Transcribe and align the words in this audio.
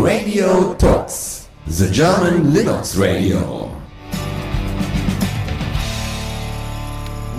Radio 0.00 0.74
Talks, 0.78 1.48
the 1.66 1.86
German 1.90 2.52
Linux 2.52 2.98
Radio. 2.98 3.68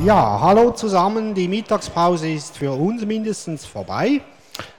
Ja, 0.06 0.40
hallo 0.40 0.72
zusammen. 0.72 1.34
Die 1.34 1.48
Mittagspause 1.48 2.30
ist 2.30 2.56
für 2.56 2.72
uns 2.72 3.04
mindestens 3.06 3.66
vorbei 3.66 4.22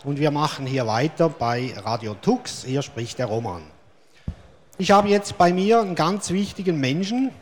und 0.05 0.19
wir 0.21 0.31
machen 0.31 0.67
hier 0.67 0.87
weiter 0.87 1.29
bei 1.29 1.75
Radio 1.85 2.15
Tux. 2.15 2.65
Hier 2.65 2.81
spricht 2.81 3.19
der 3.19 3.27
Roman. 3.27 3.63
Ich 4.79 4.93
habe 4.93 5.09
jetzt 5.09 5.37
bei 5.37 5.53
mir 5.53 5.81
einen 5.81 5.97
ganz 5.97 6.31
wichtigen 6.31 6.79
Menschen 6.79 7.33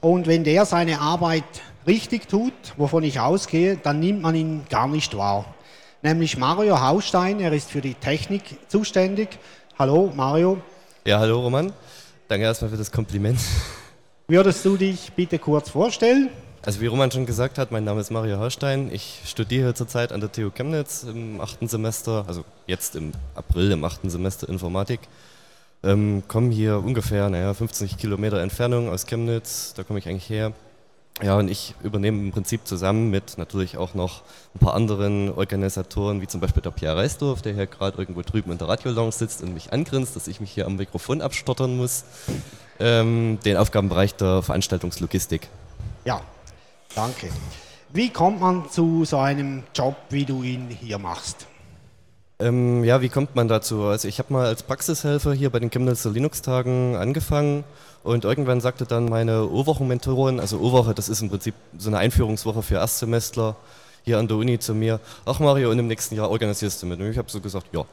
und 0.00 0.28
wenn 0.28 0.44
der 0.44 0.64
seine 0.64 1.00
Arbeit 1.00 1.62
richtig 1.86 2.28
tut, 2.28 2.54
wovon 2.76 3.02
ich 3.02 3.18
ausgehe, 3.18 3.76
dann 3.76 3.98
nimmt 3.98 4.22
man 4.22 4.36
ihn 4.36 4.64
gar 4.70 4.86
nicht 4.86 5.16
wahr. 5.16 5.44
Nämlich 6.00 6.36
Mario 6.36 6.80
Haustein, 6.80 7.40
er 7.40 7.52
ist 7.52 7.70
für 7.70 7.80
die 7.80 7.94
Technik 7.94 8.42
zuständig. 8.68 9.30
Hallo 9.76 10.12
Mario. 10.14 10.62
Ja, 11.04 11.18
hallo 11.18 11.40
Roman. 11.40 11.72
Danke 12.28 12.44
erstmal 12.44 12.70
für 12.70 12.76
das 12.76 12.92
Kompliment. 12.92 13.40
Würdest 14.28 14.64
du 14.64 14.76
dich 14.76 15.12
bitte 15.14 15.40
kurz 15.40 15.70
vorstellen? 15.70 16.28
Also 16.64 16.80
wie 16.80 16.86
Roman 16.86 17.10
schon 17.10 17.26
gesagt 17.26 17.58
hat, 17.58 17.72
mein 17.72 17.82
Name 17.82 18.00
ist 18.00 18.10
Mario 18.10 18.38
Haustein. 18.38 18.90
Ich 18.92 19.22
studiere 19.24 19.74
zurzeit 19.74 20.12
an 20.12 20.20
der 20.20 20.30
TU 20.30 20.50
Chemnitz 20.50 21.02
im 21.02 21.40
achten 21.40 21.66
Semester, 21.66 22.24
also 22.28 22.44
jetzt 22.68 22.94
im 22.94 23.10
April 23.34 23.72
im 23.72 23.82
achten 23.82 24.08
Semester 24.08 24.48
Informatik. 24.48 25.00
Ähm, 25.82 26.22
komme 26.28 26.52
hier 26.52 26.78
ungefähr, 26.78 27.28
naja, 27.28 27.54
50 27.54 27.96
Kilometer 27.96 28.40
Entfernung 28.40 28.88
aus 28.88 29.06
Chemnitz, 29.06 29.74
da 29.74 29.82
komme 29.82 29.98
ich 29.98 30.08
eigentlich 30.08 30.30
her. 30.30 30.52
Ja, 31.20 31.36
und 31.36 31.48
ich 31.48 31.74
übernehme 31.82 32.18
im 32.20 32.30
Prinzip 32.30 32.66
zusammen 32.66 33.10
mit 33.10 33.38
natürlich 33.38 33.76
auch 33.76 33.94
noch 33.94 34.22
ein 34.54 34.60
paar 34.60 34.74
anderen 34.74 35.32
Organisatoren, 35.32 36.20
wie 36.20 36.28
zum 36.28 36.40
Beispiel 36.40 36.62
der 36.62 36.70
Pierre 36.70 36.96
Reisdorf, 36.96 37.42
der 37.42 37.54
hier 37.54 37.66
gerade 37.66 37.98
irgendwo 37.98 38.22
drüben 38.22 38.52
in 38.52 38.58
der 38.58 38.68
Radiolounge 38.68 39.10
sitzt 39.10 39.42
und 39.42 39.52
mich 39.52 39.72
angrinst, 39.72 40.14
dass 40.14 40.28
ich 40.28 40.40
mich 40.40 40.52
hier 40.52 40.66
am 40.66 40.76
Mikrofon 40.76 41.20
abstottern 41.20 41.76
muss, 41.76 42.04
ähm, 42.78 43.38
den 43.44 43.56
Aufgabenbereich 43.56 44.14
der 44.14 44.42
Veranstaltungslogistik. 44.42 45.48
Ja, 46.04 46.20
danke. 46.94 47.30
Wie 47.92 48.10
kommt 48.10 48.40
man 48.40 48.70
zu 48.70 49.04
so 49.04 49.18
einem 49.18 49.64
Job, 49.74 49.96
wie 50.10 50.24
du 50.24 50.44
ihn 50.44 50.68
hier 50.68 50.98
machst? 50.98 51.46
Ähm, 52.40 52.84
ja, 52.84 53.02
wie 53.02 53.08
kommt 53.08 53.34
man 53.34 53.48
dazu? 53.48 53.84
Also 53.84 54.06
ich 54.06 54.20
habe 54.20 54.32
mal 54.32 54.46
als 54.46 54.62
Praxishelfer 54.62 55.32
hier 55.32 55.50
bei 55.50 55.58
den 55.58 55.70
Chemnitzer 55.70 56.10
Linux-Tagen 56.10 56.94
angefangen 56.94 57.64
und 58.04 58.24
irgendwann 58.24 58.60
sagte 58.60 58.84
dann 58.84 59.06
meine 59.06 59.48
O-Wochen-Mentorin, 59.48 60.38
also 60.38 60.60
O-Woche, 60.60 60.94
das 60.94 61.08
ist 61.08 61.20
im 61.20 61.30
Prinzip 61.30 61.54
so 61.76 61.90
eine 61.90 61.98
Einführungswoche 61.98 62.62
für 62.62 62.76
Erstsemestler 62.76 63.56
hier 64.04 64.18
an 64.18 64.28
der 64.28 64.36
Uni 64.36 64.58
zu 64.60 64.72
mir, 64.72 65.00
ach 65.26 65.40
Mario, 65.40 65.70
und 65.70 65.78
im 65.80 65.88
nächsten 65.88 66.14
Jahr 66.14 66.30
organisierst 66.30 66.80
du 66.80 66.86
mit. 66.86 67.00
Und 67.00 67.10
ich 67.10 67.18
habe 67.18 67.28
so 67.28 67.40
gesagt, 67.40 67.66
ja. 67.72 67.84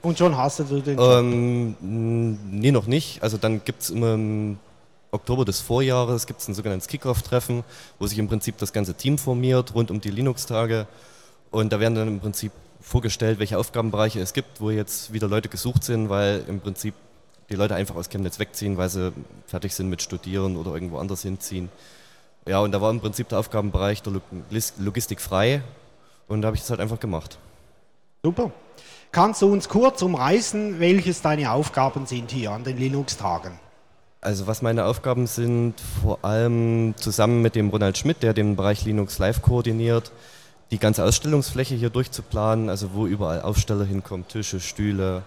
Und 0.00 0.16
schon 0.16 0.36
hast 0.36 0.60
du 0.60 0.80
den? 0.80 0.98
Ähm, 0.98 1.76
nee, 2.50 2.70
noch 2.70 2.86
nicht. 2.86 3.22
Also 3.22 3.36
dann 3.36 3.62
gibt 3.64 3.82
es 3.82 3.90
immer 3.90 4.14
im 4.14 4.58
Oktober 5.10 5.44
des 5.44 5.60
Vorjahres 5.60 6.26
gibt's 6.26 6.48
ein 6.48 6.54
sogenanntes 6.54 6.88
Kickoff-Treffen, 6.88 7.62
wo 7.98 8.06
sich 8.06 8.18
im 8.18 8.28
Prinzip 8.28 8.58
das 8.58 8.72
ganze 8.72 8.94
Team 8.94 9.18
formiert 9.18 9.74
rund 9.74 9.90
um 9.90 10.00
die 10.00 10.10
Linux-Tage. 10.10 10.86
Und 11.50 11.72
da 11.72 11.78
werden 11.78 11.94
dann 11.94 12.08
im 12.08 12.20
Prinzip 12.20 12.50
vorgestellt, 12.84 13.38
welche 13.38 13.58
Aufgabenbereiche 13.58 14.20
es 14.20 14.32
gibt, 14.34 14.60
wo 14.60 14.70
jetzt 14.70 15.12
wieder 15.12 15.26
Leute 15.26 15.48
gesucht 15.48 15.82
sind, 15.82 16.10
weil 16.10 16.44
im 16.46 16.60
Prinzip 16.60 16.94
die 17.50 17.56
Leute 17.56 17.74
einfach 17.74 17.96
aus 17.96 18.08
Chemnitz 18.08 18.38
wegziehen, 18.38 18.76
weil 18.76 18.88
sie 18.88 19.12
fertig 19.46 19.74
sind 19.74 19.88
mit 19.88 20.02
Studieren 20.02 20.56
oder 20.56 20.74
irgendwo 20.74 20.98
anders 20.98 21.22
hinziehen. 21.22 21.70
Ja, 22.46 22.60
und 22.60 22.72
da 22.72 22.80
war 22.80 22.90
im 22.90 23.00
Prinzip 23.00 23.28
der 23.28 23.38
Aufgabenbereich 23.38 24.02
der 24.02 24.20
Logistik 24.78 25.20
frei 25.20 25.62
und 26.28 26.42
da 26.42 26.46
habe 26.46 26.56
ich 26.56 26.62
das 26.62 26.70
halt 26.70 26.80
einfach 26.80 27.00
gemacht. 27.00 27.38
Super. 28.22 28.52
Kannst 29.12 29.42
du 29.42 29.50
uns 29.50 29.68
kurz 29.68 30.02
umreißen, 30.02 30.80
welches 30.80 31.22
deine 31.22 31.52
Aufgaben 31.52 32.06
sind 32.06 32.30
hier 32.30 32.50
an 32.50 32.64
den 32.64 32.76
Linux-Tagen? 32.76 33.58
Also 34.20 34.46
was 34.46 34.62
meine 34.62 34.86
Aufgaben 34.86 35.26
sind, 35.26 35.74
vor 36.02 36.18
allem 36.22 36.94
zusammen 36.96 37.40
mit 37.40 37.54
dem 37.54 37.68
Ronald 37.68 37.96
Schmidt, 37.96 38.22
der 38.22 38.34
den 38.34 38.56
Bereich 38.56 38.84
Linux 38.84 39.18
Live 39.18 39.42
koordiniert, 39.42 40.12
die 40.70 40.78
ganze 40.78 41.04
Ausstellungsfläche 41.04 41.74
hier 41.74 41.90
durchzuplanen, 41.90 42.68
also 42.68 42.94
wo 42.94 43.06
überall 43.06 43.42
Aufsteller 43.42 43.84
hinkommen, 43.84 44.26
Tische, 44.26 44.60
Stühle, 44.60 45.22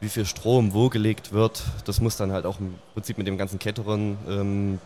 wie 0.00 0.08
viel 0.08 0.24
Strom 0.24 0.72
wo 0.72 0.88
gelegt 0.88 1.32
wird. 1.32 1.62
Das 1.84 2.00
muss 2.00 2.16
dann 2.16 2.32
halt 2.32 2.46
auch 2.46 2.58
im 2.58 2.74
Prinzip 2.94 3.18
mit 3.18 3.26
dem 3.26 3.38
ganzen 3.38 3.58
Caterern 3.58 4.18
ähm, 4.28 4.78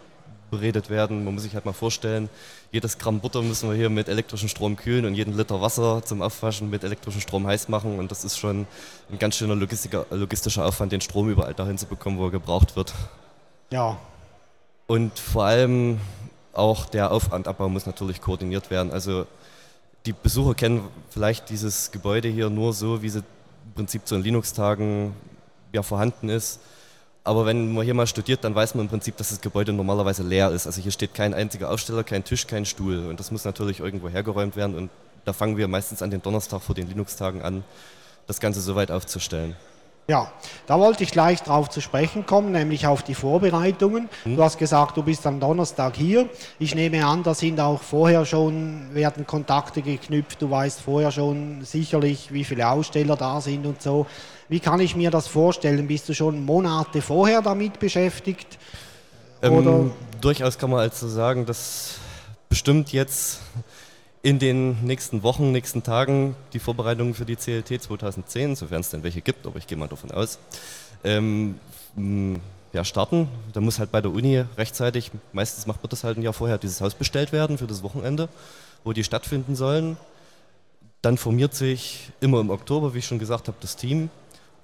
beredet 0.51 0.91
werden. 0.91 1.25
Man 1.25 1.35
muss 1.35 1.43
sich 1.45 1.55
halt 1.55 1.65
mal 1.65 1.73
vorstellen, 1.73 2.29
jedes 2.71 2.99
Gramm 2.99 3.21
Butter 3.21 3.43
müssen 3.43 3.69
wir 3.69 3.77
hier 3.77 3.91
mit 3.91 4.09
elektrischem 4.09 4.49
Strom 4.49 4.77
kühlen 4.77 5.05
und 5.05 5.15
jeden 5.15 5.37
Liter 5.37 5.61
Wasser 5.61 6.03
zum 6.05 6.23
Aufwaschen 6.23 6.71
mit 6.71 6.85
elektrischem 6.85 7.21
Strom 7.21 7.47
heiß 7.47 7.69
machen. 7.69 7.99
Und 7.99 8.11
das 8.11 8.25
ist 8.25 8.39
schon 8.39 8.67
ein 9.11 9.19
ganz 9.19 9.37
schöner 9.37 9.55
logistischer 9.55 10.67
Aufwand, 10.67 10.93
den 10.93 11.01
Strom 11.01 11.29
überall 11.29 11.55
dahin 11.55 11.79
zu 11.79 11.87
bekommen, 11.87 12.19
wo 12.19 12.27
er 12.27 12.31
gebraucht 12.31 12.77
wird. 12.77 12.93
Ja. 13.71 13.97
Und 14.87 15.19
vor 15.19 15.45
allem 15.45 16.01
auch 16.53 16.87
der 16.87 17.11
Aufwandabbau 17.11 17.69
muss 17.69 17.87
natürlich 17.87 18.21
koordiniert 18.21 18.71
werden. 18.71 18.93
Also 18.93 19.27
die 20.07 20.13
Besucher 20.13 20.55
kennen 20.55 20.87
vielleicht 21.11 21.49
dieses 21.49 21.91
Gebäude 21.91 22.29
hier 22.29 22.51
nur 22.51 22.73
so, 22.73 23.03
wie 23.03 23.09
sie 23.09 23.21
im 23.21 23.73
Prinzip 23.75 24.07
zu 24.07 24.15
den 24.15 24.25
Linux-Tagen 24.25 25.15
ja, 25.73 25.83
vorhanden 25.83 26.29
ist. 26.29 26.61
Aber 27.27 27.47
wenn 27.47 27.73
man 27.73 27.85
hier 27.85 27.95
mal 27.95 28.07
studiert, 28.07 28.45
dann 28.45 28.55
weiß 28.55 28.75
man 28.75 28.85
im 28.85 28.91
Prinzip, 28.91 29.17
dass 29.17 29.31
das 29.31 29.41
Gebäude 29.41 29.73
normalerweise 29.73 30.23
leer 30.23 30.51
ist. 30.51 30.67
Also 30.67 30.83
hier 30.83 30.93
steht 30.93 31.15
kein 31.15 31.33
einziger 31.33 31.71
Aufsteller, 31.71 32.05
kein 32.05 32.23
Tisch, 32.23 32.47
kein 32.47 32.67
Stuhl. 32.67 33.07
Und 33.07 33.19
das 33.19 33.31
muss 33.31 33.47
natürlich 33.47 33.81
irgendwo 33.81 34.11
hergeräumt 34.11 34.57
werden. 34.57 34.77
Und 34.77 34.91
da 35.25 35.33
fangen 35.33 35.57
wir 35.57 35.67
meistens 35.67 36.03
an 36.03 36.11
den 36.11 36.21
Donnerstag 36.21 36.61
vor 36.61 36.75
den 36.75 36.87
Linux-Tagen 36.87 37.41
an, 37.41 37.65
das 38.27 38.41
Ganze 38.41 38.61
soweit 38.61 38.91
aufzustellen. 38.91 39.57
Ja, 40.07 40.31
da 40.67 40.79
wollte 40.79 41.03
ich 41.03 41.13
gleich 41.13 41.43
drauf 41.43 41.71
zu 41.71 41.81
sprechen 41.81 42.27
kommen, 42.27 42.53
nämlich 42.53 42.87
auf 42.87 43.03
die 43.03 43.15
Vorbereitungen. 43.15 44.11
Hm. 44.25 44.37
Du 44.37 44.43
hast 44.43 44.59
gesagt, 44.59 44.99
du 44.99 45.03
bist 45.03 45.27
am 45.27 45.41
Donnerstag 45.41 45.97
hier. 45.97 46.29
Ich 46.59 46.75
nehme 46.75 47.07
an, 47.07 47.23
da 47.23 47.33
sind 47.33 47.59
auch 47.59 47.81
vorher 47.81 48.27
schon, 48.27 48.95
werden 48.95 49.27
Kontakte 49.27 49.81
geknüpft. 49.81 50.43
Du 50.43 50.51
weißt 50.51 50.83
vorher 50.83 51.11
schon 51.11 51.65
sicherlich, 51.65 52.31
wie 52.35 52.45
viele 52.45 52.69
Aussteller 52.69 53.17
da 53.17 53.41
sind 53.41 53.65
und 53.65 53.81
so. 53.81 54.07
Wie 54.51 54.61
kann 54.61 54.79
ich 54.81 54.95
mir 54.95 55.11
das 55.11 55.27
vorstellen? 55.27 55.87
Bist 55.87 56.07
du 56.11 56.13
schon 56.13 56.45
Monate 56.45 57.01
vorher 57.01 57.41
damit 57.41 57.79
beschäftigt? 57.79 58.59
Ähm, 59.41 59.91
durchaus 60.21 60.59
kann 60.59 60.69
man 60.69 60.81
also 60.81 61.09
sagen, 61.09 61.47
dass 61.47 61.97
bestimmt 62.51 62.93
jetzt 62.93 63.41
in 64.25 64.39
den 64.39 64.83
nächsten 64.83 65.23
Wochen, 65.23 65.53
nächsten 65.53 65.83
Tagen 65.83 66.35
die 66.55 66.59
Vorbereitungen 66.59 67.13
für 67.13 67.27
die 67.27 67.37
CLT 67.37 67.83
2010, 67.83 68.57
sofern 68.57 68.81
es 68.81 68.89
denn 68.89 69.03
welche 69.03 69.21
gibt, 69.21 69.47
aber 69.47 69.59
ich 69.59 69.67
gehe 69.67 69.77
mal 69.77 69.87
davon 69.87 70.11
aus, 70.13 70.39
ähm, 71.05 71.57
ja, 72.73 72.85
starten. 72.87 73.29
Da 73.53 73.61
muss 73.61 73.79
halt 73.79 73.93
bei 73.93 74.01
der 74.01 74.11
Uni 74.11 74.43
rechtzeitig, 74.57 75.11
meistens 75.35 75.67
macht 75.67 75.83
man 75.83 75.91
das 75.91 76.05
halt 76.05 76.17
ein 76.17 76.23
Jahr 76.23 76.33
vorher, 76.33 76.57
dieses 76.57 76.81
Haus 76.81 76.95
bestellt 76.95 77.33
werden 77.33 77.59
für 77.59 77.67
das 77.67 77.83
Wochenende, 77.83 78.31
wo 78.83 78.95
die 78.95 79.05
stattfinden 79.05 79.57
sollen. 79.57 79.99
Dann 81.03 81.19
formiert 81.19 81.55
sich 81.55 82.11
immer 82.23 82.41
im 82.41 82.49
Oktober, 82.49 82.95
wie 82.95 83.01
ich 83.01 83.07
schon 83.07 83.19
gesagt 83.19 83.49
habe, 83.49 83.59
das 83.61 83.77
Team. 83.77 84.09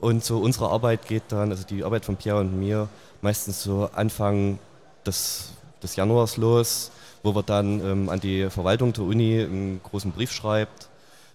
Und 0.00 0.24
so 0.24 0.38
unsere 0.38 0.70
Arbeit 0.70 1.06
geht 1.06 1.24
dann, 1.28 1.50
also 1.50 1.64
die 1.66 1.84
Arbeit 1.84 2.06
von 2.06 2.16
Pierre 2.16 2.40
und 2.40 2.58
mir, 2.58 2.88
meistens 3.20 3.62
so 3.62 3.90
Anfang 3.92 4.58
des, 5.04 5.52
des 5.82 5.96
Januars 5.96 6.38
los 6.38 6.92
wo 7.22 7.34
wir 7.34 7.42
dann 7.42 7.80
ähm, 7.84 8.08
an 8.08 8.20
die 8.20 8.48
Verwaltung 8.50 8.92
der 8.92 9.04
Uni 9.04 9.40
einen 9.40 9.80
großen 9.82 10.12
Brief 10.12 10.32
schreibt, 10.32 10.88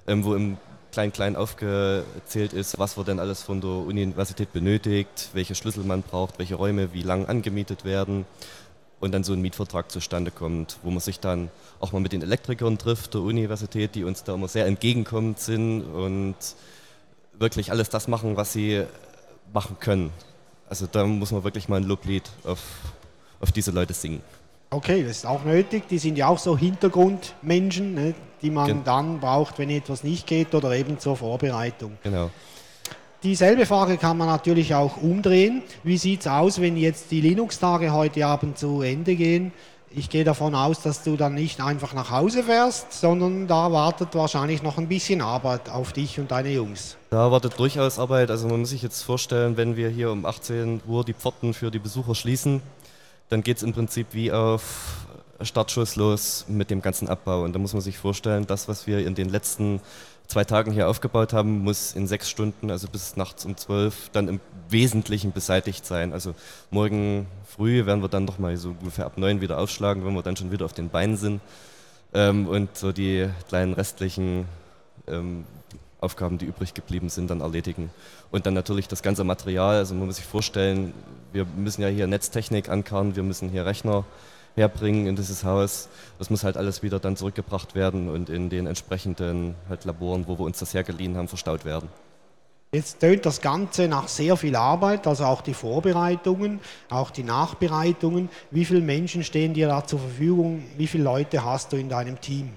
ähm, 0.08 0.24
wo 0.24 0.34
im 0.36 0.58
klein-klein 0.92 1.36
aufgezählt 1.36 2.54
ist, 2.54 2.80
was 2.80 2.98
wir 2.98 3.04
denn 3.04 3.20
alles 3.20 3.44
von 3.44 3.60
der 3.60 3.70
Universität 3.70 4.54
benötigt, 4.54 5.30
welche 5.34 5.54
Schlüssel 5.54 5.84
man 5.84 6.04
braucht, 6.04 6.40
welche 6.40 6.56
Räume 6.56 6.94
wie 6.94 7.04
lang 7.04 7.26
angemietet 7.26 7.84
werden 7.84 8.26
und 9.02 9.12
dann 9.12 9.24
so 9.24 9.34
ein 9.34 9.42
Mietvertrag 9.42 9.92
zustande 9.92 10.32
kommt, 10.32 10.78
wo 10.84 10.90
man 10.90 11.02
sich 11.02 11.20
dann 11.20 11.50
auch 11.82 11.92
mal 11.92 12.00
mit 12.00 12.14
den 12.14 12.22
Elektrikern 12.22 12.78
trifft 12.78 13.14
der 13.14 13.22
Universität, 13.22 13.94
die 13.96 14.06
uns 14.06 14.24
da 14.24 14.36
immer 14.36 14.48
sehr 14.48 14.66
entgegenkommend 14.68 15.40
sind 15.40 15.82
und 15.82 16.36
wirklich 17.38 17.72
alles 17.72 17.90
das 17.90 18.08
machen, 18.08 18.38
was 18.38 18.54
sie 18.54 18.86
machen 19.54 19.78
können. 19.82 20.12
Also 20.70 20.88
da 20.90 21.06
muss 21.06 21.32
man 21.32 21.44
wirklich 21.44 21.68
mal 21.68 21.78
ein 21.78 21.84
Loblied 21.84 22.24
auf, 22.46 22.62
auf 23.42 23.52
diese 23.52 23.72
Leute 23.72 23.94
singen. 23.94 24.22
Okay, 24.76 25.04
das 25.04 25.18
ist 25.18 25.26
auch 25.26 25.46
nötig. 25.46 25.88
Die 25.88 25.98
sind 25.98 26.18
ja 26.18 26.28
auch 26.28 26.38
so 26.38 26.58
Hintergrundmenschen, 26.58 27.94
ne, 27.94 28.14
die 28.42 28.50
man 28.50 28.68
Gen 28.68 28.84
dann 28.84 29.22
braucht, 29.22 29.58
wenn 29.58 29.70
etwas 29.70 30.04
nicht 30.04 30.28
geht 30.28 30.54
oder 30.54 30.72
eben 30.72 31.00
zur 31.00 31.16
Vorbereitung. 31.16 31.98
Genau. 32.04 32.30
Dieselbe 33.24 33.66
Frage 33.66 33.96
kann 33.96 34.18
man 34.18 34.28
natürlich 34.28 34.76
auch 34.76 34.98
umdrehen. 34.98 35.64
Wie 35.84 35.98
sieht 35.98 36.22
es 36.22 36.28
aus, 36.28 36.60
wenn 36.60 36.76
jetzt 36.76 37.10
die 37.10 37.22
Linux-Tage 37.22 37.94
heute 37.94 38.26
Abend 38.26 38.58
zu 38.58 38.82
Ende 38.82 39.16
gehen? 39.16 39.54
Ich 39.96 40.10
gehe 40.10 40.26
davon 40.26 40.54
aus, 40.54 40.82
dass 40.82 41.04
du 41.04 41.16
dann 41.16 41.36
nicht 41.36 41.62
einfach 41.62 41.94
nach 41.94 42.12
Hause 42.12 42.44
fährst, 42.44 42.92
sondern 42.92 43.48
da 43.48 43.72
wartet 43.72 44.14
wahrscheinlich 44.14 44.62
noch 44.62 44.78
ein 44.78 44.90
bisschen 44.90 45.22
Arbeit 45.22 45.70
auf 45.70 45.94
dich 45.94 46.20
und 46.20 46.32
deine 46.32 46.50
Jungs. 46.50 46.98
Da 47.12 47.32
wartet 47.32 47.58
durchaus 47.58 47.98
Arbeit. 47.98 48.30
Also 48.30 48.50
man 48.50 48.60
muss 48.60 48.72
sich 48.72 48.82
jetzt 48.82 49.04
vorstellen, 49.04 49.56
wenn 49.56 49.78
wir 49.78 49.88
hier 49.88 50.12
um 50.12 50.26
18 50.26 50.82
Uhr 50.86 51.06
die 51.06 51.14
Pforten 51.14 51.54
für 51.54 51.72
die 51.72 51.80
Besucher 51.80 52.14
schließen, 52.14 52.62
dann 53.30 53.44
geht 53.44 53.58
es 53.58 53.64
im 53.64 53.74
Prinzip 53.74 54.08
wie 54.12 54.32
auf 54.32 55.06
Startschuss 55.42 55.96
los 55.96 56.46
mit 56.48 56.70
dem 56.70 56.82
ganzen 56.82 57.10
Abbau. 57.10 57.44
Und 57.44 57.54
da 57.54 57.60
muss 57.60 57.74
man 57.74 57.82
sich 57.82 57.98
vorstellen, 57.98 58.48
das, 58.48 58.68
was 58.68 58.88
wir 58.88 59.06
in 59.06 59.16
den 59.16 59.30
letzten 59.30 59.82
zwei 60.28 60.44
Tagen 60.44 60.72
hier 60.72 60.90
aufgebaut 60.90 61.34
haben, 61.34 61.60
muss 61.60 61.94
in 61.94 62.08
sechs 62.08 62.30
Stunden, 62.30 62.72
also 62.72 62.88
bis 62.88 63.16
nachts 63.16 63.46
um 63.46 63.58
zwölf, 63.58 64.10
dann 64.12 64.28
im 64.28 64.40
Wesentlichen 64.70 65.32
beseitigt 65.32 65.86
sein. 65.86 66.14
Also 66.14 66.34
morgen 66.72 67.28
früh 67.46 67.86
werden 67.86 68.02
wir 68.02 68.10
dann 68.10 68.26
noch 68.26 68.40
mal 68.40 68.56
so 68.58 68.70
ungefähr 68.70 69.06
ab 69.06 69.18
neun 69.18 69.42
wieder 69.42 69.60
aufschlagen, 69.60 70.06
wenn 70.06 70.14
wir 70.14 70.24
dann 70.24 70.36
schon 70.36 70.52
wieder 70.52 70.66
auf 70.66 70.74
den 70.74 70.90
Beinen 70.90 71.18
sind 71.18 71.42
ähm, 72.14 72.48
und 72.48 72.76
so 72.76 72.92
die 72.92 73.30
kleinen 73.48 73.74
restlichen 73.74 74.46
ähm, 75.08 75.46
Aufgaben, 76.06 76.38
die 76.38 76.46
übrig 76.46 76.74
geblieben 76.74 77.10
sind, 77.10 77.30
dann 77.30 77.42
erledigen. 77.42 77.90
Und 78.32 78.46
dann 78.46 78.54
natürlich 78.54 78.88
das 78.88 79.02
ganze 79.02 79.24
Material, 79.24 79.78
also 79.78 79.96
man 79.96 80.06
muss 80.06 80.18
sich 80.18 80.26
vorstellen, 80.26 80.94
wir 81.34 81.46
müssen 81.46 81.82
ja 81.82 81.88
hier 81.90 82.08
Netztechnik 82.08 82.70
ankarren, 82.70 83.16
wir 83.16 83.24
müssen 83.24 83.50
hier 83.50 83.66
Rechner 83.66 84.06
herbringen 84.56 85.08
in 85.08 85.16
dieses 85.16 85.44
Haus. 85.44 85.90
Das 86.18 86.30
muss 86.30 86.44
halt 86.44 86.58
alles 86.58 86.82
wieder 86.84 87.00
dann 87.00 87.18
zurückgebracht 87.18 87.76
werden 87.76 88.10
und 88.10 88.30
in 88.30 88.50
den 88.50 88.68
entsprechenden 88.68 89.56
halt 89.68 89.86
Laboren, 89.86 90.28
wo 90.28 90.40
wir 90.40 90.46
uns 90.46 90.60
das 90.60 90.74
hergeliehen 90.74 91.18
haben, 91.18 91.28
verstaut 91.28 91.66
werden. 91.66 91.90
Jetzt 92.72 93.00
tönt 93.00 93.26
das 93.26 93.40
Ganze 93.40 93.88
nach 93.88 94.10
sehr 94.10 94.36
viel 94.36 94.56
Arbeit, 94.56 95.08
also 95.08 95.24
auch 95.26 95.42
die 95.42 95.54
Vorbereitungen, 95.54 96.60
auch 96.90 97.10
die 97.10 97.24
Nachbereitungen. 97.24 98.30
Wie 98.52 98.66
viele 98.66 98.82
Menschen 98.82 99.24
stehen 99.24 99.54
dir 99.54 99.70
da 99.70 99.86
zur 99.86 100.00
Verfügung? 100.00 100.66
Wie 100.76 100.88
viele 100.88 101.06
Leute 101.06 101.46
hast 101.46 101.72
du 101.72 101.78
in 101.78 101.88
deinem 101.88 102.20
Team? 102.20 102.52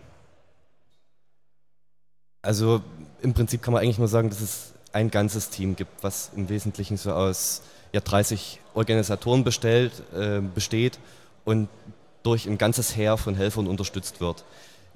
Also 2.43 2.81
im 3.23 3.35
Prinzip 3.35 3.63
kann 3.63 3.73
man 3.75 3.83
eigentlich 3.83 3.99
nur 3.99 4.09
sagen, 4.09 4.31
dass 4.31 4.41
es 4.41 4.73
ein 4.93 5.11
ganzes 5.11 5.51
Team 5.51 5.77
gibt, 5.77 6.03
was 6.03 6.31
im 6.37 6.49
Wesentlichen 6.49 6.97
so 6.97 7.13
aus 7.13 7.63
ja, 7.93 8.01
30 8.01 8.61
Organisatoren 8.75 9.45
bestellt, 9.45 9.93
äh, 10.15 10.41
besteht 10.41 10.99
und 11.45 11.69
durch 12.23 12.47
ein 12.47 12.59
ganzes 12.59 12.97
Heer 12.97 13.17
von 13.17 13.35
Helfern 13.35 13.67
unterstützt 13.67 14.21
wird. 14.21 14.45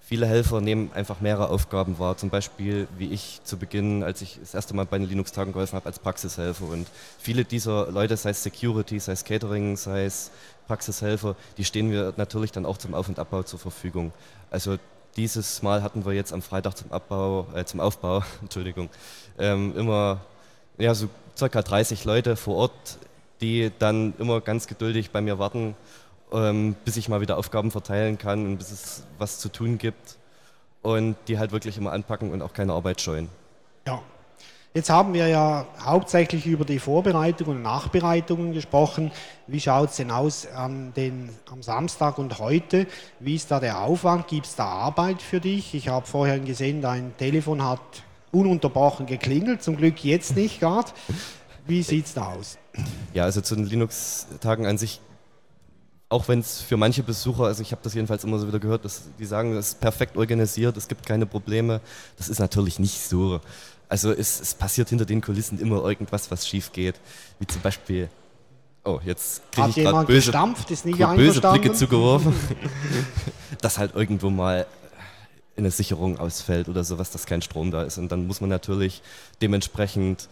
Viele 0.05 0.27
Helfer 0.27 0.61
nehmen 0.61 0.91
einfach 0.95 1.21
mehrere 1.21 1.49
Aufgaben 1.49 1.99
wahr, 1.99 2.17
zum 2.17 2.29
Beispiel 2.29 2.89
wie 2.99 3.13
ich 3.13 3.41
zu 3.45 3.57
Beginn, 3.57 4.03
als 4.03 4.21
ich 4.21 4.39
das 4.41 4.53
erste 4.53 4.75
Mal 4.75 4.85
bei 4.85 4.99
den 4.99 5.09
Linux-Tagen 5.09 5.53
geholfen 5.53 5.77
habe, 5.77 5.87
als 5.87 6.01
Praxishelfer. 6.01 6.67
Und 6.67 6.89
viele 7.19 7.45
dieser 7.45 7.91
Leute, 7.91 8.17
sei 8.17 8.31
es 8.31 8.43
Security, 8.43 8.99
sei 8.99 9.13
es 9.13 9.25
Catering, 9.25 9.77
sei 9.77 10.05
es 10.05 10.31
Praxishelfer, 10.67 11.37
die 11.57 11.65
stehen 11.65 11.89
mir 11.89 12.13
natürlich 12.17 12.53
dann 12.53 12.67
auch 12.67 12.79
zum 12.79 12.95
Auf- 12.95 13.09
und 13.09 13.19
Abbau 13.19 13.45
zur 13.45 13.59
Verfügung. 13.59 14.13
Also 14.51 14.77
dieses 15.17 15.62
Mal 15.62 15.82
hatten 15.82 16.05
wir 16.05 16.12
jetzt 16.12 16.32
am 16.32 16.43
Freitag 16.43 16.76
zum 16.76 16.93
Abbau, 16.93 17.47
äh, 17.55 17.64
zum 17.64 17.81
Aufbau, 17.81 18.23
Entschuldigung, 18.43 18.88
ähm, 19.38 19.76
immer 19.76 20.20
ja, 20.79 20.94
so 20.94 21.09
circa 21.37 21.62
30 21.62 22.05
Leute 22.05 22.37
vor 22.37 22.56
Ort, 22.56 22.99
die 23.41 23.70
dann 23.79 24.14
immer 24.19 24.41
ganz 24.41 24.67
geduldig 24.67 25.11
bei 25.11 25.20
mir 25.20 25.38
warten, 25.38 25.75
ähm, 26.32 26.75
bis 26.85 26.97
ich 26.97 27.09
mal 27.09 27.20
wieder 27.20 27.38
Aufgaben 27.38 27.70
verteilen 27.70 28.19
kann 28.19 28.47
und 28.47 28.59
bis 28.59 28.70
es 28.70 29.03
was 29.19 29.38
zu 29.38 29.49
tun 29.49 29.79
gibt 29.79 30.17
und 30.82 31.17
die 31.29 31.38
halt 31.38 31.53
wirklich 31.53 31.76
immer 31.76 31.93
anpacken 31.93 32.32
und 32.32 32.43
auch 32.43 32.53
keine 32.53 32.73
Arbeit 32.73 33.00
scheuen. 33.00 33.29
Ja. 33.87 34.03
Jetzt 34.75 34.89
haben 34.89 35.13
wir 35.13 35.29
ja 35.29 35.67
hauptsächlich 35.85 36.47
über 36.47 36.65
die 36.65 36.79
Vorbereitungen 36.79 37.57
und 37.57 37.63
Nachbereitungen 37.63 38.55
gesprochen. 38.55 39.13
Wie 39.47 39.61
schaut 39.61 39.91
es 39.91 39.97
denn 39.97 40.11
aus 40.11 40.47
an 40.47 40.95
den, 40.95 41.29
am 41.51 41.63
Samstag 41.63 42.17
und 42.17 42.39
heute? 42.39 42.87
Wie 43.21 43.35
ist 43.35 43.51
da 43.51 43.61
der 43.61 43.83
Aufwand? 43.83 44.29
Gibt 44.29 44.47
es 44.47 44.57
da 44.57 44.65
Arbeit 44.65 45.21
für 45.21 45.41
dich? 45.41 45.75
Ich 45.75 45.89
habe 45.89 46.07
vorher 46.07 46.39
gesehen, 46.41 46.81
dein 46.81 47.15
Telefon 47.19 47.63
hat 47.63 47.81
ununterbrochen 48.31 49.05
geklingelt, 49.05 49.63
zum 49.63 49.77
Glück 49.77 50.03
jetzt 50.05 50.37
nicht 50.37 50.61
gerade. 50.61 50.91
Wie 51.67 51.83
sieht 51.83 52.07
es 52.07 52.15
da 52.15 52.33
aus? 52.33 52.57
Ja, 53.13 53.25
also 53.25 53.43
zu 53.43 53.55
den 53.55 53.67
Linux-Tagen 53.67 54.65
an 54.65 54.79
sich 54.79 55.03
auch 56.13 56.29
wenn 56.29 56.41
es 56.41 56.61
für 56.61 56.77
manche 56.77 57.03
Besucher, 57.03 57.45
also 57.45 57.63
ich 57.63 57.73
habe 57.73 57.81
das 57.83 57.95
jedenfalls 57.95 58.23
immer 58.23 58.39
so 58.39 58.47
wieder 58.47 58.59
gehört, 58.59 58.85
dass 58.85 59.05
die 59.19 59.25
sagen, 59.25 59.57
es 59.57 59.69
ist 59.69 59.81
perfekt 59.81 60.17
organisiert, 60.19 60.77
es 60.77 60.87
gibt 60.87 61.07
keine 61.07 61.25
Probleme. 61.25 61.81
Das 62.19 62.29
ist 62.29 62.39
natürlich 62.39 62.79
nicht 62.79 63.01
so. 63.01 63.41
Also 63.93 64.11
es, 64.11 64.41
es 64.41 64.55
passiert 64.55 64.89
hinter 64.89 65.05
den 65.05 65.21
Kulissen 65.21 65.61
immer 65.61 65.85
irgendwas, 65.85 66.31
was 66.31 66.49
schief 66.49 66.73
geht. 66.73 66.99
Wie 67.39 67.47
zum 67.47 67.61
Beispiel, 67.61 68.09
oh, 68.85 69.00
jetzt 69.05 69.43
kriege 69.53 69.69
ich 69.69 69.75
gerade 69.75 70.06
böse, 70.06 70.31
gestampft, 70.31 70.71
ist 70.71 70.87
nicht 70.87 70.97
böse 70.97 71.43
Blicke 71.43 71.75
zugeworfen, 71.75 72.33
dass 73.61 73.77
halt 73.77 73.94
irgendwo 73.94 74.31
mal 74.31 74.65
eine 75.59 75.71
Sicherung 75.71 76.19
ausfällt 76.19 76.71
oder 76.71 76.85
sowas, 76.85 77.11
dass 77.11 77.27
kein 77.27 77.43
Strom 77.43 77.71
da 77.71 77.83
ist. 77.83 77.99
Und 77.99 78.11
dann 78.11 78.27
muss 78.27 78.41
man 78.41 78.49
natürlich 78.49 79.03
dementsprechend 79.43 80.31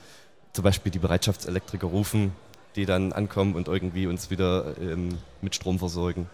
zum 0.54 0.64
Beispiel 0.64 0.90
die 0.90 0.98
Bereitschaftselektriker 0.98 1.86
rufen, 1.86 2.32
die 2.76 2.86
dann 2.86 3.12
ankommen 3.12 3.56
und 3.56 3.68
irgendwie 3.68 4.06
uns 4.06 4.30
wieder 4.30 4.74
ähm, 4.80 5.18
mit 5.42 5.54
Strom 5.54 5.78
versorgen. 5.78 6.30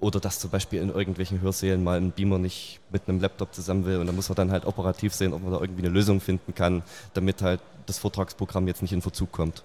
Oder 0.00 0.18
dass 0.18 0.38
zum 0.38 0.50
Beispiel 0.50 0.80
in 0.80 0.88
irgendwelchen 0.88 1.40
Hörsälen 1.40 1.84
mal 1.84 1.98
ein 1.98 2.10
Beamer 2.10 2.38
nicht 2.38 2.80
mit 2.90 3.02
einem 3.06 3.20
Laptop 3.20 3.54
zusammen 3.54 3.84
will 3.84 3.98
und 3.98 4.06
da 4.06 4.12
muss 4.12 4.28
man 4.28 4.36
dann 4.36 4.50
halt 4.50 4.64
operativ 4.64 5.14
sehen, 5.14 5.34
ob 5.34 5.42
man 5.42 5.52
da 5.52 5.60
irgendwie 5.60 5.82
eine 5.82 5.90
Lösung 5.90 6.20
finden 6.20 6.54
kann, 6.54 6.82
damit 7.12 7.42
halt 7.42 7.60
das 7.86 7.98
Vortragsprogramm 7.98 8.66
jetzt 8.66 8.80
nicht 8.80 8.92
in 8.92 9.02
Verzug 9.02 9.30
kommt. 9.30 9.62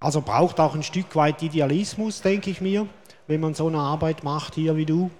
Also 0.00 0.20
braucht 0.20 0.58
auch 0.58 0.74
ein 0.74 0.82
Stück 0.82 1.14
weit 1.14 1.42
Idealismus, 1.42 2.22
denke 2.22 2.50
ich 2.50 2.60
mir, 2.60 2.86
wenn 3.26 3.40
man 3.40 3.54
so 3.54 3.68
eine 3.68 3.78
Arbeit 3.78 4.24
macht 4.24 4.54
hier 4.54 4.76
wie 4.76 4.86
du. 4.86 5.10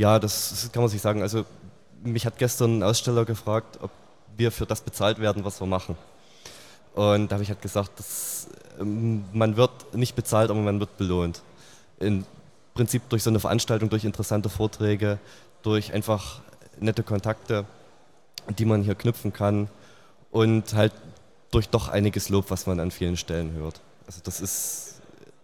Ja, 0.00 0.18
das 0.18 0.70
kann 0.72 0.82
man 0.82 0.90
sich 0.90 1.00
sagen. 1.00 1.22
Also 1.22 1.44
mich 2.04 2.26
hat 2.26 2.38
gestern 2.38 2.78
ein 2.78 2.82
Aussteller 2.82 3.24
gefragt, 3.24 3.78
ob 3.82 3.90
wir 4.36 4.52
für 4.52 4.66
das 4.66 4.82
bezahlt 4.82 5.18
werden, 5.18 5.44
was 5.44 5.60
wir 5.60 5.66
machen. 5.66 5.96
Und 6.94 7.28
da 7.30 7.34
habe 7.34 7.42
ich 7.42 7.48
halt 7.48 7.62
gesagt, 7.62 7.92
das, 7.96 8.48
ähm, 8.80 9.24
man 9.32 9.56
wird 9.56 9.94
nicht 9.94 10.14
bezahlt, 10.14 10.50
aber 10.50 10.60
man 10.60 10.78
wird 10.80 10.96
belohnt. 10.96 11.42
Im 11.98 12.24
Prinzip 12.78 13.08
durch 13.08 13.24
so 13.24 13.30
eine 13.30 13.40
Veranstaltung, 13.40 13.90
durch 13.90 14.04
interessante 14.04 14.48
Vorträge, 14.48 15.18
durch 15.64 15.92
einfach 15.92 16.40
nette 16.78 17.02
Kontakte, 17.02 17.64
die 18.56 18.64
man 18.64 18.84
hier 18.84 18.94
knüpfen 18.94 19.32
kann 19.32 19.68
und 20.30 20.74
halt 20.74 20.92
durch 21.50 21.68
doch 21.68 21.88
einiges 21.88 22.28
Lob, 22.28 22.52
was 22.52 22.68
man 22.68 22.78
an 22.78 22.92
vielen 22.92 23.16
Stellen 23.16 23.50
hört. 23.54 23.80
Also 24.06 24.20
das 24.22 24.40
ist 24.40 25.00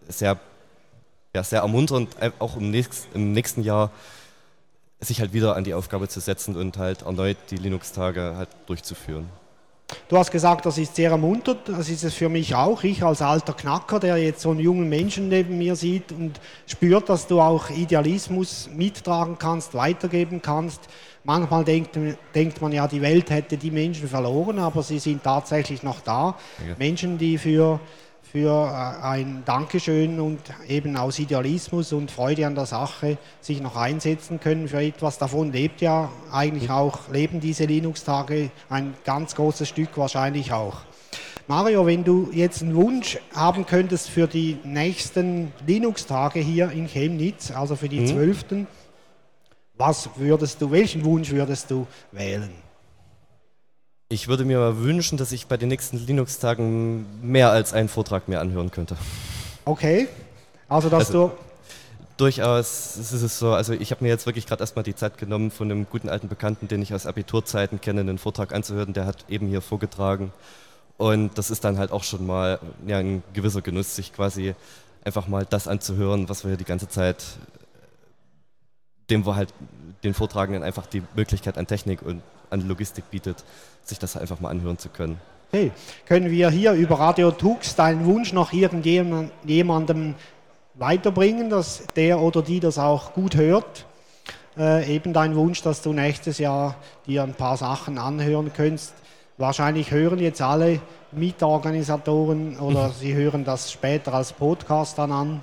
sehr, 0.07 0.39
ja, 1.35 1.43
sehr 1.43 1.59
ermunternd, 1.59 2.15
auch 2.39 2.55
im 2.55 2.71
nächsten, 2.71 3.13
im 3.13 3.33
nächsten 3.33 3.63
Jahr 3.63 3.91
sich 5.01 5.19
halt 5.19 5.33
wieder 5.33 5.57
an 5.57 5.65
die 5.65 5.73
Aufgabe 5.73 6.07
zu 6.07 6.21
setzen 6.21 6.55
und 6.55 6.77
halt 6.77 7.01
erneut 7.01 7.35
die 7.49 7.57
Linux-Tage 7.57 8.35
halt 8.37 8.49
durchzuführen. 8.67 9.29
Du 10.09 10.17
hast 10.17 10.31
gesagt, 10.31 10.65
das 10.65 10.79
ist 10.79 10.95
sehr 10.95 11.11
ermunternd, 11.11 11.59
das 11.67 11.89
ist 11.89 12.03
es 12.03 12.15
für 12.15 12.27
mich 12.27 12.55
auch. 12.55 12.83
Ich 12.83 13.03
als 13.03 13.21
alter 13.21 13.53
Knacker, 13.53 13.99
der 13.99 14.17
jetzt 14.17 14.41
so 14.41 14.49
einen 14.49 14.59
jungen 14.59 14.89
Menschen 14.89 15.29
neben 15.29 15.59
mir 15.59 15.75
sieht 15.75 16.11
und 16.11 16.39
spürt, 16.65 17.07
dass 17.09 17.27
du 17.27 17.39
auch 17.39 17.69
Idealismus 17.69 18.67
mittragen 18.73 19.37
kannst, 19.37 19.75
weitergeben 19.75 20.41
kannst. 20.41 20.81
Manchmal 21.23 21.63
denkt, 21.63 21.97
denkt 22.33 22.61
man 22.61 22.71
ja, 22.71 22.87
die 22.87 23.01
Welt 23.01 23.29
hätte 23.29 23.57
die 23.57 23.71
Menschen 23.71 24.07
verloren, 24.07 24.59
aber 24.59 24.81
sie 24.81 24.99
sind 24.99 25.23
tatsächlich 25.23 25.83
noch 25.83 26.01
da. 26.01 26.35
Ja. 26.67 26.75
Menschen, 26.77 27.17
die 27.17 27.37
für 27.37 27.79
für 28.31 28.49
äh, 28.49 29.05
ein 29.05 29.43
Dankeschön 29.45 30.19
und 30.19 30.39
eben 30.67 30.97
aus 30.97 31.19
Idealismus 31.19 31.93
und 31.93 32.11
Freude 32.11 32.47
an 32.47 32.55
der 32.55 32.65
Sache 32.65 33.17
sich 33.41 33.61
noch 33.61 33.75
einsetzen 33.75 34.39
können 34.39 34.67
für 34.67 34.81
etwas. 34.81 35.17
Davon 35.17 35.51
lebt 35.51 35.81
ja 35.81 36.09
eigentlich 36.31 36.69
auch, 36.69 37.09
leben 37.11 37.39
diese 37.39 37.65
Linux-Tage 37.65 38.49
ein 38.69 38.93
ganz 39.05 39.35
großes 39.35 39.69
Stück 39.69 39.97
wahrscheinlich 39.97 40.51
auch. 40.51 40.77
Mario, 41.47 41.85
wenn 41.85 42.03
du 42.03 42.31
jetzt 42.31 42.63
einen 42.63 42.75
Wunsch 42.75 43.19
haben 43.33 43.65
könntest 43.67 44.09
für 44.09 44.27
die 44.27 44.57
nächsten 44.63 45.53
Linux-Tage 45.67 46.39
hier 46.39 46.71
in 46.71 46.87
Chemnitz, 46.87 47.51
also 47.51 47.75
für 47.75 47.87
die 47.87 47.99
mhm. 47.99 48.07
12., 48.07 48.45
was 49.77 50.09
würdest 50.15 50.61
du, 50.61 50.71
welchen 50.71 51.05
Wunsch 51.05 51.31
würdest 51.31 51.69
du 51.69 51.85
wählen? 52.11 52.64
Ich 54.07 54.27
würde 54.27 54.45
mir 54.45 54.59
mal 54.59 54.77
wünschen, 54.77 55.17
dass 55.17 55.31
ich 55.31 55.47
bei 55.47 55.57
den 55.57 55.69
nächsten 55.69 55.97
Linux-Tagen 55.97 57.07
mehr 57.23 57.49
als 57.49 57.73
einen 57.73 57.89
Vortrag 57.89 58.27
mir 58.27 58.39
anhören 58.39 58.69
könnte. 58.69 58.95
Okay, 59.65 60.07
also 60.69 60.89
dass 60.89 61.07
also, 61.07 61.27
du... 61.29 61.37
Durchaus 62.17 62.95
ist 62.95 63.11
es 63.11 63.39
so, 63.39 63.51
also 63.51 63.73
ich 63.73 63.91
habe 63.91 64.03
mir 64.03 64.09
jetzt 64.09 64.25
wirklich 64.25 64.45
gerade 64.45 64.61
erstmal 64.61 64.83
die 64.83 64.95
Zeit 64.95 65.17
genommen, 65.17 65.51
von 65.51 65.69
einem 65.69 65.85
guten 65.89 66.07
alten 66.07 66.29
Bekannten, 66.29 66.69
den 66.69 66.81
ich 66.81 66.93
aus 66.93 67.07
Abiturzeiten 67.07 67.81
kenne, 67.81 68.01
einen 68.01 68.19
Vortrag 68.19 68.53
anzuhören, 68.53 68.93
der 68.93 69.05
hat 69.05 69.25
eben 69.27 69.47
hier 69.47 69.61
vorgetragen. 69.61 70.31
Und 70.97 71.37
das 71.37 71.49
ist 71.49 71.65
dann 71.65 71.77
halt 71.77 71.91
auch 71.91 72.03
schon 72.03 72.25
mal 72.25 72.59
ja, 72.87 72.99
ein 72.99 73.21
gewisser 73.33 73.61
Genuss, 73.61 73.97
sich 73.97 74.13
quasi 74.13 74.55
einfach 75.03 75.27
mal 75.27 75.45
das 75.45 75.67
anzuhören, 75.67 76.29
was 76.29 76.43
wir 76.43 76.51
hier 76.51 76.57
die 76.57 76.63
ganze 76.63 76.87
Zeit, 76.87 77.23
dem 79.09 79.25
wir 79.25 79.35
halt 79.35 79.53
den 80.03 80.13
Vortragenden 80.13 80.63
einfach 80.63 80.85
die 80.85 81.03
Möglichkeit 81.15 81.57
an 81.57 81.67
Technik 81.67 82.01
und 82.01 82.21
an 82.49 82.67
Logistik 82.67 83.09
bietet, 83.11 83.43
sich 83.83 83.99
das 83.99 84.17
einfach 84.17 84.39
mal 84.39 84.49
anhören 84.49 84.77
zu 84.77 84.89
können. 84.89 85.19
Hey, 85.51 85.71
können 86.05 86.31
wir 86.31 86.49
hier 86.49 86.73
über 86.73 86.99
Radio 86.99 87.31
Tux 87.31 87.75
deinen 87.75 88.05
Wunsch 88.05 88.33
noch 88.33 88.51
irgendjemandem 88.51 90.15
weiterbringen, 90.73 91.49
dass 91.49 91.83
der 91.95 92.19
oder 92.19 92.41
die 92.41 92.59
das 92.59 92.77
auch 92.77 93.13
gut 93.13 93.35
hört? 93.35 93.85
Äh, 94.57 94.93
eben 94.93 95.13
dein 95.13 95.35
Wunsch, 95.35 95.61
dass 95.61 95.81
du 95.81 95.93
nächstes 95.93 96.39
Jahr 96.39 96.75
dir 97.05 97.23
ein 97.23 97.35
paar 97.35 97.57
Sachen 97.57 97.97
anhören 97.97 98.51
könntest. 98.53 98.93
Wahrscheinlich 99.37 99.91
hören 99.91 100.19
jetzt 100.19 100.41
alle 100.41 100.81
Mitorganisatoren 101.11 102.57
oder 102.59 102.89
sie 102.99 103.13
hören 103.13 103.45
das 103.45 103.71
später 103.71 104.13
als 104.13 104.33
Podcast 104.33 104.97
dann 104.97 105.11
an. 105.11 105.41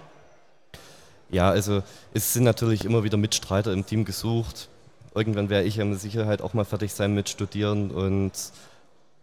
Ja, 1.31 1.49
also 1.49 1.83
es 2.13 2.33
sind 2.33 2.45
natürlich 2.45 2.85
immer 2.85 3.05
wieder 3.05 3.17
Mitstreiter 3.17 3.73
im 3.73 3.87
Team 3.87 4.05
gesucht 4.05 4.69
irgendwann 5.15 5.49
werde 5.49 5.67
ich 5.67 5.77
ja 5.77 5.85
mit 5.85 6.01
Sicherheit 6.01 6.43
auch 6.43 6.55
mal 6.55 6.65
fertig 6.65 6.93
sein 6.93 7.15
mit 7.15 7.29
Studieren 7.29 7.91
und 7.91 8.33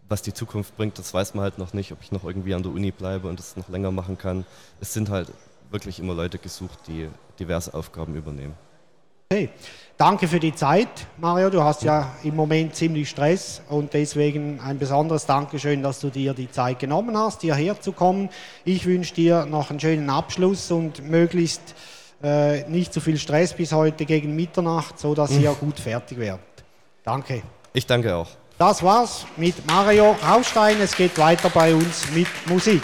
was 0.08 0.22
die 0.24 0.34
Zukunft 0.34 0.76
bringt, 0.76 0.98
das 0.98 1.14
weiß 1.14 1.36
man 1.36 1.44
halt 1.44 1.60
noch 1.60 1.74
nicht, 1.74 1.92
ob 1.92 2.00
ich 2.02 2.12
noch 2.12 2.24
irgendwie 2.24 2.56
an 2.56 2.64
der 2.64 2.72
Uni 2.72 2.92
bleibe 2.92 3.28
und 3.28 3.38
das 3.38 3.56
noch 3.56 3.70
länger 3.70 3.92
machen 3.92 4.18
kann. 4.18 4.46
Es 4.82 4.94
sind 4.94 5.10
halt 5.10 5.32
wirklich 5.70 6.00
immer 6.00 6.16
Leute 6.16 6.40
gesucht, 6.40 6.80
die 6.88 7.08
diverse 7.40 7.74
Aufgaben 7.74 8.16
übernehmen. 8.16 8.56
Okay. 9.32 9.50
Danke 9.96 10.28
für 10.28 10.40
die 10.40 10.56
Zeit, 10.56 10.88
Mario. 11.18 11.50
Du 11.50 11.62
hast 11.62 11.84
ja 11.84 12.16
im 12.24 12.36
Moment 12.36 12.74
ziemlich 12.74 13.10
Stress 13.10 13.62
und 13.70 13.94
deswegen 13.94 14.60
ein 14.62 14.80
besonderes 14.80 15.26
Dankeschön, 15.26 15.84
dass 15.84 16.00
du 16.00 16.10
dir 16.10 16.34
die 16.34 16.50
Zeit 16.50 16.80
genommen 16.80 17.16
hast, 17.18 17.42
hierher 17.42 17.80
zu 17.80 17.92
kommen. 17.92 18.30
Ich 18.66 18.86
wünsche 18.86 19.14
dir 19.14 19.46
noch 19.46 19.70
einen 19.70 19.80
schönen 19.80 20.10
Abschluss 20.10 20.72
und 20.72 21.08
möglichst 21.08 21.76
äh, 22.24 22.64
nicht 22.70 22.94
zu 22.94 23.00
viel 23.00 23.18
Stress 23.18 23.54
bis 23.54 23.72
heute 23.72 24.06
gegen 24.06 24.36
Mitternacht, 24.36 25.00
sodass 25.00 25.32
ihr 25.32 25.52
gut 25.54 25.80
fertig 25.80 26.18
werdet. 26.20 26.42
Danke. 27.04 27.42
Ich 27.74 27.86
danke 27.86 28.16
auch. 28.16 28.28
Das 28.58 28.84
war's 28.84 29.26
mit 29.38 29.56
Mario 29.68 30.16
Haustein. 30.28 30.82
Es 30.82 30.96
geht 30.96 31.18
weiter 31.18 31.50
bei 31.50 31.74
uns 31.74 32.12
mit 32.14 32.28
Musik. 32.46 32.82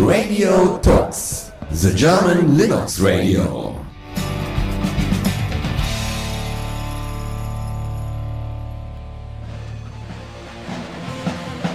Radio 0.00 0.78
Talks, 0.82 1.52
the 1.70 1.94
German 1.94 2.56
Linux 2.56 3.00
Radio. 3.00 3.73